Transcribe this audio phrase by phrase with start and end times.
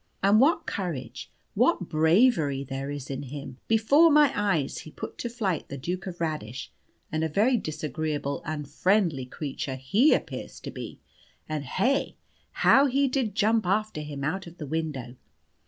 [0.23, 3.59] And what courage, what bravery there is in him!
[3.67, 6.71] Before my eyes he put to flight the Duke of Radish,
[7.11, 10.99] (and a very disagreeable, unfriendly creature he appears to be)
[11.47, 12.15] and hey,
[12.65, 15.17] how he did jump after him out of the window!